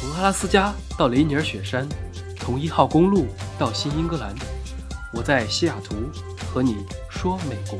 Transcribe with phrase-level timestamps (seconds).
[0.00, 1.86] 从阿拉斯加到雷尼尔雪山，
[2.38, 3.26] 从一号公路
[3.58, 4.34] 到新英格兰，
[5.12, 5.94] 我在西雅图
[6.46, 7.78] 和你说美国。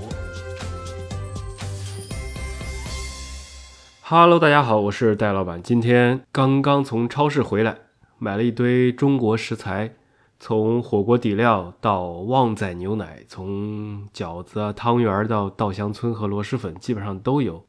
[4.03, 5.63] Hello，大家好，我是戴老板。
[5.63, 7.79] 今天刚刚从超市回来，
[8.19, 9.95] 买了一堆中国食材，
[10.39, 17.65] 从火锅底料到旺仔牛奶，从饺子啊、汤圆到稻香村和螺蛳粉，基本上都有。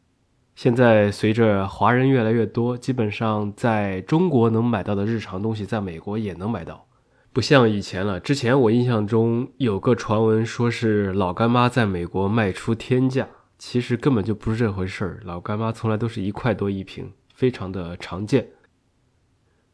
[0.56, 6.86] 现在随着华人越来越多，基本上在中国能买到的日常东西，在美国也能买到，
[7.34, 8.20] 不像以前了。
[8.20, 15.20] 之前我印象中有个传闻，说是老干妈在美国卖出天价，其实根本就不是这回事儿。
[15.24, 18.50] 老干妈从来都是一块多一瓶，非常的常见。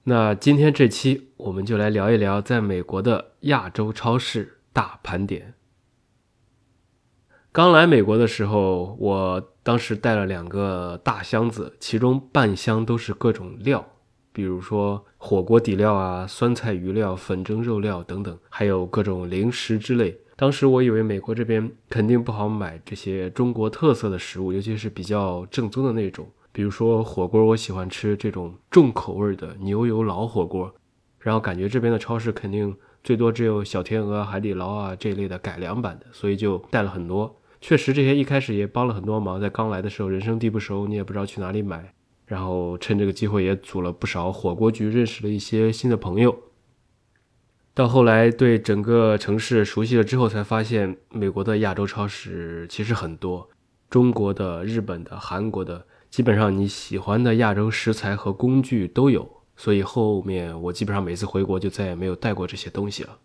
[0.03, 5.55] 那今天这期我们就来聊一聊在美国的亚洲超市大盘点。
[7.57, 13.83] 刚来美国的时候，我当时带了两个大箱子，其中半箱都是各种料，
[14.31, 20.15] 比如说火锅底料啊、酸菜鱼料、粉蒸肉料等等，还有各种零食之类。
[20.35, 30.71] 当时我以为美国这边肯定不好买这些中国特色的食物，尤其是比较正宗的那种，比如说火锅，我喜欢吃这种重口味的牛油老火锅，
[31.17, 37.35] 然后感觉这边的超市肯定最多只有小天鹅、海底捞啊这一类的改良版的，所以就带了很多。
[37.59, 39.39] 确实，这些一开始也帮了很多忙。
[39.41, 41.93] 在刚来的时候，人生地不熟，你也不知道去哪里买。
[42.25, 46.37] 然后趁这个机会也组了不少火锅局，认识了一些新的朋友。
[47.73, 53.49] 到后来对整个城市熟悉了之后，才发现美国的亚洲超市其实很多，
[53.89, 59.29] 中国的、日本的、韩国的，基本上你喜欢的亚洲食材和工具都有。
[59.55, 63.17] 所以后面我基本上每次回国就再也没有带过这些东西了。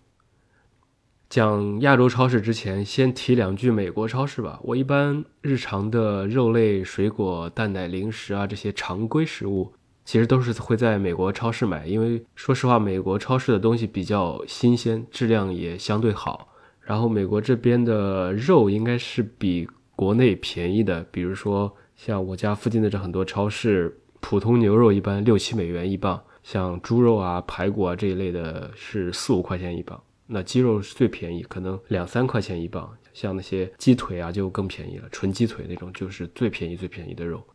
[1.33, 4.61] 讲亚洲超市之前，先提两句美国超市吧。
[4.63, 9.73] 我一般日常的肉类、水果、蛋奶、零食啊这些常规食物，
[10.05, 16.49] 其实都是会在美国超市买，因为说实话，美国超市的东西比较新鲜，质量也相对好。
[16.83, 29.99] 然后美国这边的肉应该是比国内便宜的，比如说像我家附近的这很多超市，普通牛肉一般六七美元一磅，像猪肉啊、排骨啊这一类的是四五块钱一磅。
[30.33, 37.47] 那鸡肉是最便宜，可能两三块钱一磅，像那些鸡腿啊就更便宜了，纯鸡腿那种就是最便宜最便宜的肉。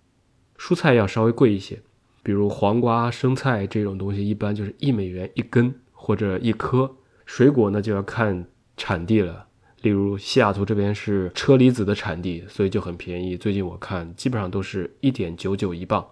[0.60, 1.82] 蔬菜要稍微贵一些，
[2.22, 6.96] 比如黄瓜、生菜这种东西，一般就是一美元一根或者一颗。
[7.26, 9.48] 水果呢就要看产地了，
[9.82, 13.36] 例如西雅图这边是车厘子的产地，所以就很便宜。
[13.36, 16.08] 最近我看基本上都是一点九九一磅。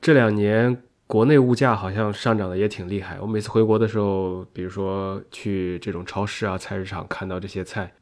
[0.00, 0.82] 这两年。
[1.06, 3.20] 国内物价好像上涨的也挺厉害。
[3.20, 7.92] 我每次回国的时候，比如说去这种超市啊、菜市场看到这些菜，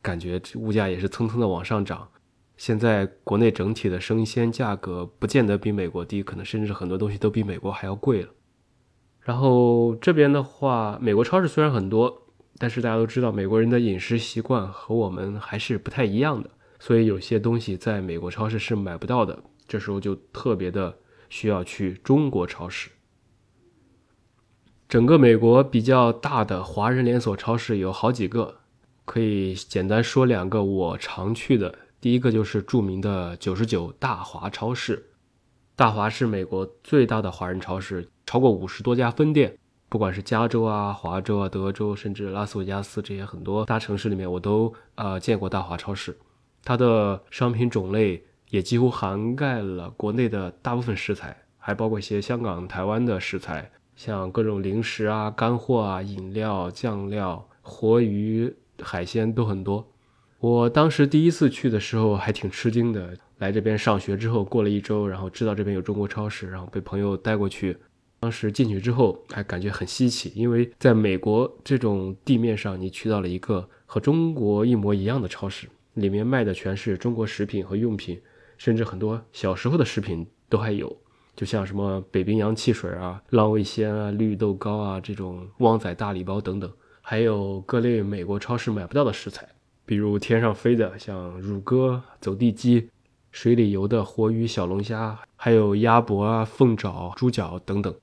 [0.00, 2.08] 感觉物价也是蹭蹭的往上涨。
[2.56, 8.28] 现在国内整体的生鲜价格不见得比美国低，可能甚至很多东西都比美国还要贵了。
[9.20, 12.28] 然后这边的话，美国超市虽然很多，
[12.58, 16.48] 但是大家都知道美国人的饮食习惯和我们还是不太一样的，
[16.78, 19.42] 所以有些东西在美国超市是买不到的。
[19.66, 20.96] 这时候就特别的。
[21.34, 22.90] 需要去中国超市。
[24.88, 28.58] 整个美国比较大的华人连锁超市有好几个，
[29.04, 31.76] 可以简单说两个我常去的。
[32.00, 35.10] 第一个就是著名的九十九大华超市，
[35.74, 39.58] 大华是美国最大的华人超市，超过五十多家分店。
[39.88, 46.16] 不管是加州啊、华州啊、德州，甚至拉斯维加斯这些很多大城市里面，我都呃见过大华超市。
[46.62, 48.24] 它的商品种类。
[48.50, 59.86] 也几乎涵盖了国内的大部分食材，还包括一些香港、台湾的食材，像各种零食啊、干货啊、饮料、酱料、活鱼、海鲜都很多。
[60.38, 67.76] 我当时第一次去的时候还挺吃惊的，来这边上学之后过了一周，然后知道这边有中国超市，然后被朋友带过去。
[68.20, 78.20] 当时进去之后还感觉很稀奇，因为在美国这种地面上，你去到了一个和中国一模一样的超市，里面卖的全是中国食品和用品。
[78.56, 80.96] 甚至很多小时候的食品都还有，
[81.34, 86.70] 就像什么北冰洋汽水啊、浪味仙啊、绿豆糕啊这种旺仔大礼包等等，
[87.00, 89.48] 还有各类美国超市买不到的食材，
[89.84, 92.88] 比如天上飞的像乳鸽、走地鸡，
[93.32, 97.94] 水里游的活鱼、小龙虾，还有鸭脖啊、凤爪、猪脚等等。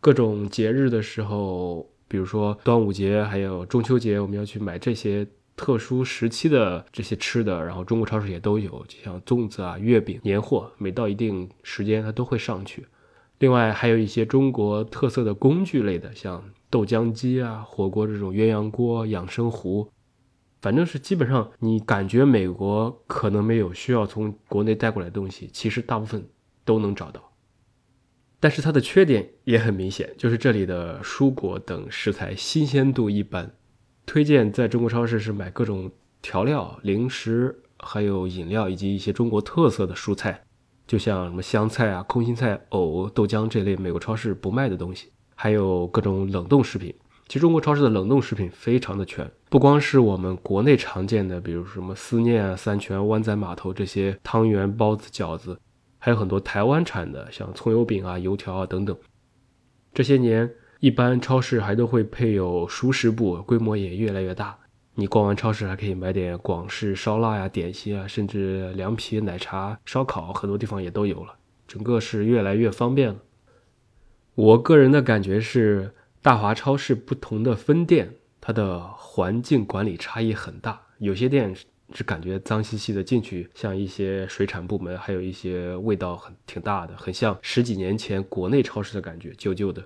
[0.00, 5.26] 各种节日的时候，比如说端午节，还有中秋节，我们要去买这些。
[5.56, 12.86] 特殊时期的这些吃的，然后中国超市也都有，就像粽子啊、月饼、年货，每到一定时间它都会上去。
[13.38, 19.90] 另外还有一些中国特色的工具类的，像豆浆机啊、火锅这种鸳鸯锅、养生壶，
[20.60, 26.26] 反正是基本上你感觉美国可能没有需要从国内带过来的东西，其实大部分
[26.64, 27.32] 都能找到。
[28.40, 33.54] 但是它的缺点也很明显，就是这里的蔬果等食材新鲜度一般。
[34.06, 35.90] 推荐在中国超市是买各种
[36.22, 40.40] 调料、零食，还有饮料，以及一些中国特色的蔬菜，
[40.86, 46.94] 就像什么香菜啊、空心菜、藕、豆浆这类美国超市不卖的东西，还有各种冷冻食品。
[47.26, 55.58] 其实中国超市的冷冻食品非常的全，不光是我们国内常见的，比如什么思念啊、三全、湾仔码头这些汤圆、包子、饺子，
[55.98, 58.96] 还有很多台湾产的，像葱油饼啊、油条啊等等。
[59.92, 60.48] 这些年，
[60.80, 64.58] 一般超市还都会配有熟食部，规模也越来越大。
[64.94, 71.34] 你逛完超市还可以买点广式烧腊呀、点心啊，甚至凉皮、奶茶、烧烤，很多地方也都有了。
[71.66, 73.16] 整个是越来越方便了。
[74.34, 75.92] 我个人的感觉是。
[76.22, 80.82] 大华超市不同的分店，它的环境管理差异很大。
[80.98, 81.54] 有些店
[81.92, 89.80] 是感觉脏兮兮的，进去像一些水产部门，还有一些味道很挺大的，很像十几年前国内超市的感觉，旧旧的。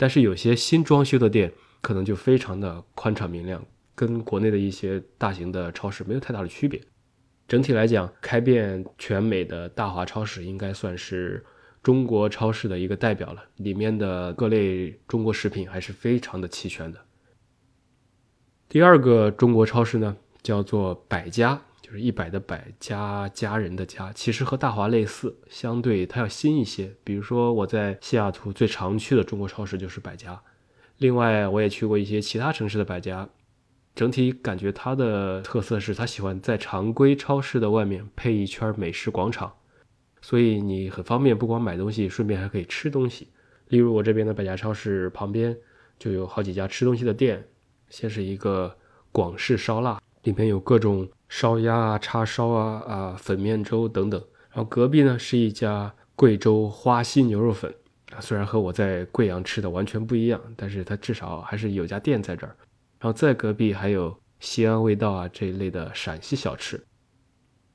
[0.00, 1.52] 但是有些新装修的店，
[1.82, 3.62] 可能就非常的宽敞明亮，
[3.94, 6.80] 跟国内的一些大型的超市没有太大的区别。
[7.46, 11.44] 整体来讲，开遍全美的大华超市应该算是。
[11.82, 17.00] 中国超市的一个代表了，里面的各类中国食品还是非常的齐全的。
[18.68, 26.94] 第二个中国超市呢，叫做百家，就是一百的百家家人的家，其实和大华类似，相对它要新一些。
[27.02, 30.40] 比如说我在西雅图最常去的中国超市就是百家，
[30.98, 33.28] 另外我也去过一些其他城市的百家，
[33.92, 39.52] 整体感觉它的特色是它喜欢在常规超市的外面配一圈美食广场。
[40.22, 43.26] 所以你很方便，不光买东西，顺便还可以吃东西。
[43.66, 45.58] 例如我这边的百家超市旁边
[45.98, 47.44] 就有好几家吃东西的店。
[47.88, 48.76] 先是一个
[49.10, 54.20] 广式烧腊，里面有各种烧鸭啊、叉烧啊、啊粉面粥等等。
[54.50, 57.72] 然后隔壁呢是一家贵州花溪牛肉粉
[58.12, 62.56] 啊，虽然和我在贵阳吃的完全不一样，但是它至少还是有家店在这儿。
[62.98, 66.82] 然后在隔壁还有西安味道啊这一类的陕西小吃。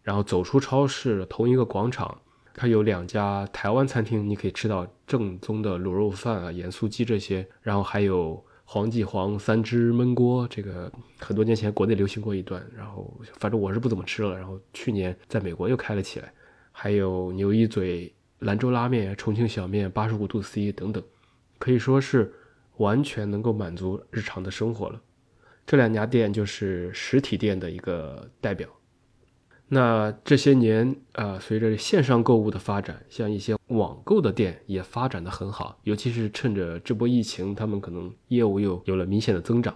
[0.03, 2.19] 然后走出超市，同一个广场。
[2.57, 16.33] 它有两家台湾餐厅，你可以吃到正宗的卤肉饭啊、盐酥鸡这些，然后还有黄记煌三汁焖锅，这个很多年前国内流行过一段，然后反正我是不怎么吃了，然后去年在美国又开了起来，
[16.71, 21.01] 还有牛一嘴兰州拉面、重庆小面、八十五度 C 等等，
[21.59, 22.33] 可以说是
[22.77, 24.99] 完全能够满足日常的生活了。
[25.65, 28.67] 这两家店就是实体店的一个代表。
[29.67, 39.73] 那这些年，呃，随着线上购物的发展，像一些网购的店也发展的很好，尤其是趁着这波疫情，他们可能业务又有了明显的增长。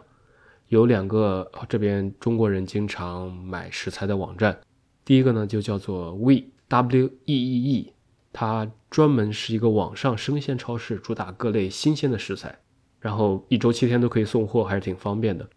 [0.68, 4.60] 有两个这边中国人经常买食材的网站，
[5.04, 7.94] 第一个呢就叫做 We W E E E，
[8.32, 12.56] 它专门是一个网上生鲜超市，主打各类新鲜的食材，
[13.00, 15.50] 然后一周七天都可以送货，还是挺方便的。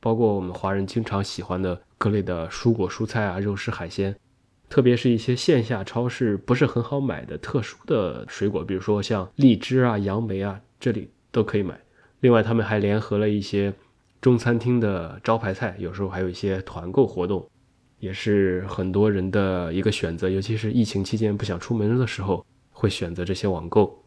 [0.00, 4.14] 包括我们华人经常喜欢的各类的蔬果、蔬菜啊、肉食、海鲜，
[4.68, 11.78] 特别是一些线下超市不是很好买的特殊的水果，比如说像荔枝啊、杨梅啊，这里都可以买。
[12.20, 13.72] 另外，他们还联合了一些
[14.20, 17.48] 中餐厅的招牌菜，有时候还有一些团购活动，
[17.98, 23.97] 也是很多人的一个选择，尤其是疫情期间不想出门的时候，会选择这些网购。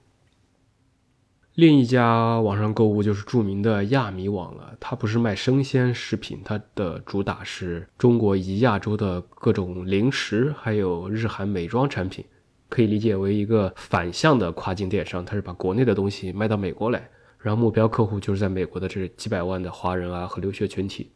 [1.56, 12.24] 另一家网上购物就是著名的亚米网了，它不是卖生鲜食品，它的主打是中国以及亚洲的各种零食，还有日韩美妆产品，
[12.70, 21.12] 可以理解为一个反向的跨境电商，它是把国内的东西卖到美国来，然后目标客户就是在美国的这几百万的华人啊和留学群体。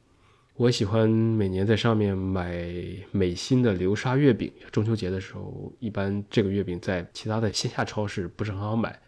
[0.58, 2.66] 我喜欢每年在上面买
[3.12, 9.00] 美心的流沙月饼，中秋节的时候，一般这个月饼在其他的线下超市不是很好买。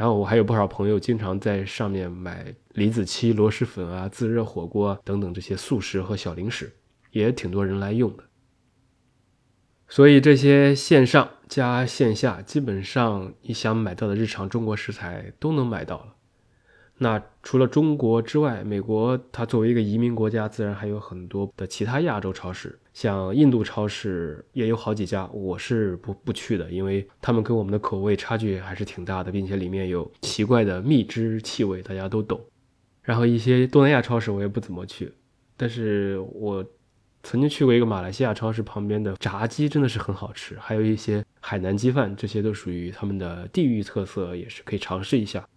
[0.00, 6.74] 然后我还有不少朋友经常在上面买李子柒、螺蛳粉啊、自热火锅等等这些速食和小零食，
[7.10, 8.24] 也挺多人来用的。
[9.88, 16.14] 所以这些线上加线下，基本上你想买到的日常中国食材都能买到了。
[17.02, 32.38] 那除了中国之外，美国它作为一个移民国家，自然还有很多的其他亚洲超市，像印度超市也有好几家，我是不不去的，因为他们跟我们的口味差距还是挺大的，并且里面有奇怪的蜜汁气味，大家都懂。
[33.02, 35.10] 然后一些东南亚超市我也不怎么去，
[35.56, 36.62] 但是我
[37.22, 45.48] 曾经去过一个马来西亚超市旁边的炸鸡，真的是很好吃，还有一些海南鸡饭，这些都属于他们的地域特色，也是可以尝试一下。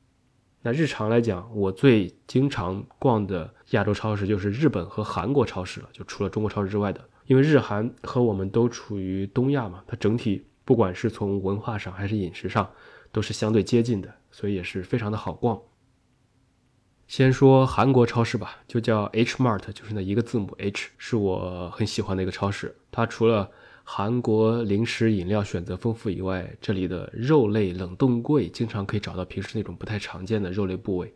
[0.65, 7.01] 那日常来讲，我最经常逛的亚洲超市就是日本和韩国超市了，就除了中国超市之外的。
[7.25, 12.69] 因为日韩和我们都处于东亚嘛，它整体不管是从文化上还是饮食上，
[13.11, 15.59] 都是相对接近的，所以也是非常的好逛。
[17.07, 22.77] 先说韩国超市吧，就叫 H Mart，就是那一个字母 H，是我很喜欢的一个超市。
[22.89, 23.51] 它除了
[23.83, 31.13] 韩国零食饮料选择丰富以外，这里的肉类冷冻柜经常可以找到平时那种不太常见的肉类部位。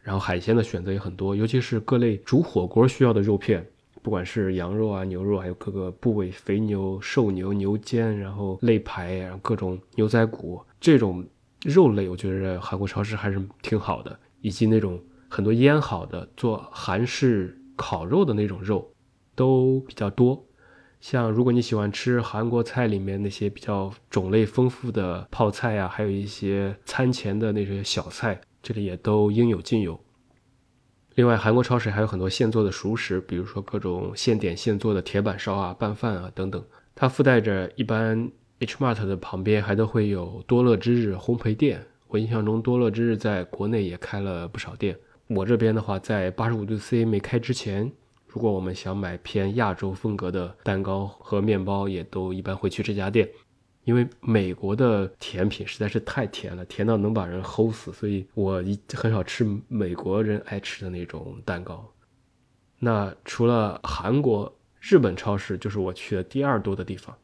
[0.00, 3.66] 然后海鲜的选择也很多，尤其是各类煮火锅需要的肉片，
[4.02, 11.26] 不管是羊肉啊、牛肉，还有各个部位，肥牛、瘦牛、牛肩，然后肋排，然后各种牛仔骨这种
[11.64, 18.86] 肉类，我觉得韩国超市还是挺好的，以及那种很多腌好的做韩式烤肉的那种肉
[19.34, 20.43] 都比较多。
[21.04, 28.40] 像如果你喜欢吃韩国菜里面那些比较种类丰富的泡菜呀，还有一些餐前的那些小菜。
[28.62, 30.00] 这里也都应有尽有。
[31.16, 36.64] 另外，韩国超市还有很多现做的熟食，比如说各种现点现做的铁板烧啊、拌饭啊等等。
[36.94, 41.84] 它附带着一般 H Mart 的旁边还都会有多乐之日烘焙店。
[42.08, 44.96] 我印象中，多乐之日在国内也开了不少店。
[45.26, 47.92] 我这边的话，在八十五度 C 没开之前，
[48.34, 53.28] 如果我们想买偏亚洲风格的蛋糕和面包，也都一般会去这家店。
[53.84, 61.88] 因为美国的甜品实在是太甜了，甜到能把人齁死，所以我一很少吃美国人爱吃的那种蛋糕。
[62.80, 67.16] 那除了韩国，日本超市就是我去的第二多的地方。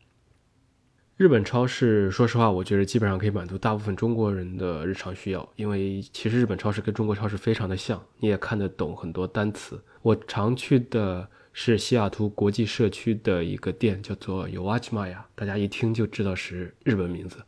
[1.21, 9.79] 日本超市，说实话，我觉得基本上可以满足大部分中国人的日常需要，因为其实日本超市跟中国超市非常的像，你也看得懂很多单词。
[10.01, 11.29] 我常去的。
[11.53, 17.39] 是西雅图国际社区的一个店，叫做 Uwachimaya，大家一听就知道是日本名字。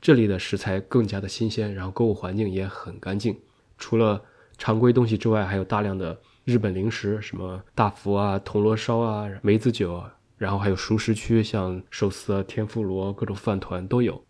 [0.00, 3.36] 这里的食材更加的新鲜，然后购物环境也很干净。
[3.76, 4.22] 除了
[4.56, 14.20] 常规东西之外，还有大量的日本零食，什么大福啊、铜锣烧啊、梅子酒啊，然后还有熟食区，像寿司啊、天妇罗、各种饭团都有。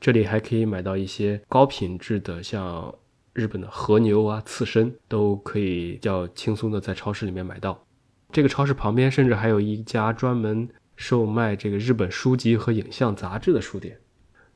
[0.00, 2.94] 这里还可以买到一些高品质的，像
[3.34, 7.78] 日本的和牛啊、刺身，都可以较轻松的在超市里面买到。
[8.32, 14.00] 这个超市旁边甚至还有一家专门售卖这个日本书籍和影像杂志的书店，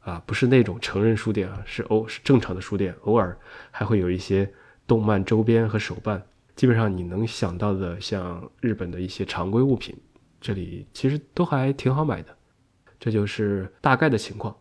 [0.00, 3.38] 啊，不是那种成人书店啊，是偶是正常的书店，偶尔
[3.70, 4.50] 还会有一些
[4.86, 6.22] 动漫周边和手办。
[6.56, 9.94] 基本上你能想到的，像日本的一些常规物品，
[10.40, 12.36] 这里其实都还挺好买的。
[13.00, 14.56] 这就是大概的情况，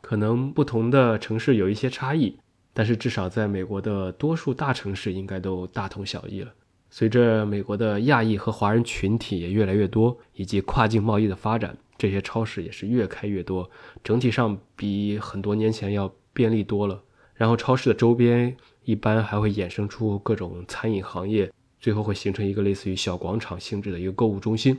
[0.00, 2.38] 可能不同的城市有一些差异，
[2.72, 6.52] 但是至少在美国的多数大城市应该都大同小异了。
[6.88, 13.68] 随着美国的亚裔和华人群体也越来越多，以及跨境贸易的发展，这些超市也是越开越多，
[14.02, 17.02] 整体上比很多年前要便利多了。
[17.34, 24.78] 然后超市的周边一般还会衍生出各种餐饮行业，最后会形成一个类似于小广场性质的一个购物中心。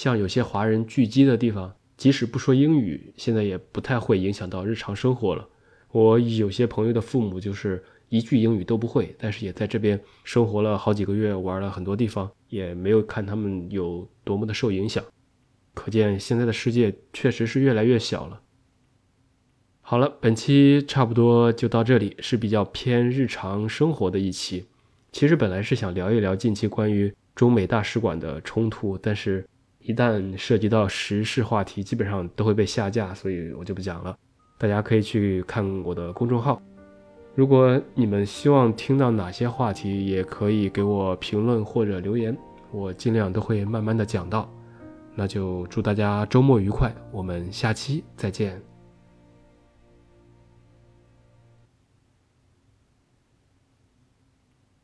[0.00, 5.46] 像有些华人聚集的地方，即使不说英语，现在也不太会影响到日常生活了。
[5.90, 7.84] 我有些朋友的父母就是。
[8.08, 15.04] 一句英语都不会，但是也在这边生活了好几个月，玩了很多地方，也没有看他们有多么的受影响。
[15.74, 18.40] 可见现在的世界确实是越来越小了。
[19.80, 24.64] 好了，本期差不多就到这里，是比较偏日常生活的一期。
[25.12, 29.46] 其实本来是想聊一聊近期关于中美大使馆的冲突，但是
[29.82, 34.16] 一旦涉及到时事话题，基本上都会被下架，所以我就不讲了。
[34.58, 36.60] 大家可以去看我的公众号。
[37.34, 42.36] 如果你们希望听到哪些话题，也可以给我评论或者留言，
[42.70, 44.48] 我尽量都会慢慢的讲到。
[45.14, 48.69] 那就祝大家周末愉快，我们下期再见。